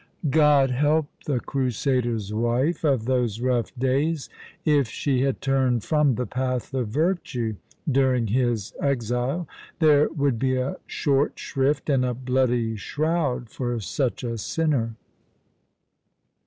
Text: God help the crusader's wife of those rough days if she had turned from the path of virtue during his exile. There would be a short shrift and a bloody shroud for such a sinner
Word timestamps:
God 0.31 0.71
help 0.71 1.05
the 1.27 1.39
crusader's 1.39 2.33
wife 2.33 2.83
of 2.83 3.05
those 3.05 3.39
rough 3.39 3.71
days 3.75 4.29
if 4.65 4.87
she 4.87 5.21
had 5.21 5.41
turned 5.41 5.83
from 5.83 6.15
the 6.15 6.25
path 6.25 6.73
of 6.73 6.87
virtue 6.87 7.55
during 7.87 8.25
his 8.25 8.73
exile. 8.81 9.47
There 9.77 10.09
would 10.09 10.39
be 10.39 10.55
a 10.55 10.77
short 10.87 11.37
shrift 11.37 11.87
and 11.87 12.03
a 12.03 12.15
bloody 12.15 12.75
shroud 12.77 13.51
for 13.51 13.79
such 13.79 14.23
a 14.23 14.39
sinner 14.39 14.95